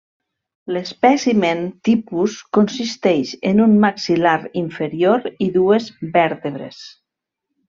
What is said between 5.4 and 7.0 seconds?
i dues vèrtebres.